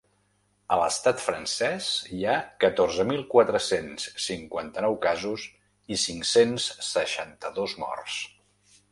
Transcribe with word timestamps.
A 0.75 0.77
l’estat 0.81 1.19
francès 1.23 1.89
hi 2.19 2.21
ha 2.29 2.37
catorze 2.63 3.03
mil 3.09 3.19
quatre-cents 3.33 4.07
cinquanta-nou 4.27 4.97
casos 5.03 5.43
i 5.97 5.99
cinc-cents 6.05 6.65
seixanta-dos 6.87 7.77
morts. 7.85 8.17